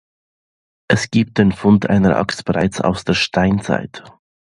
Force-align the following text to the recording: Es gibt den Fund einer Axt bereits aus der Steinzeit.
Es 0.89 1.11
gibt 1.11 1.37
den 1.37 1.51
Fund 1.51 1.87
einer 1.87 2.15
Axt 2.17 2.43
bereits 2.45 2.81
aus 2.81 3.03
der 3.05 3.13
Steinzeit. 3.13 4.03